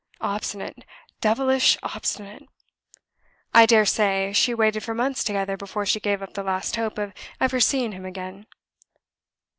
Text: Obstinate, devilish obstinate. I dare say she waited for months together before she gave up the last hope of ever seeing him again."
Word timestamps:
Obstinate, 0.21 0.79
devilish 1.19 1.77
obstinate. 1.83 2.49
I 3.53 3.67
dare 3.67 3.85
say 3.85 4.33
she 4.33 4.51
waited 4.51 4.81
for 4.81 4.95
months 4.95 5.23
together 5.23 5.57
before 5.57 5.85
she 5.85 5.99
gave 5.99 6.23
up 6.23 6.33
the 6.33 6.41
last 6.41 6.75
hope 6.75 6.97
of 6.97 7.13
ever 7.39 7.59
seeing 7.59 7.91
him 7.91 8.03
again." 8.05 8.47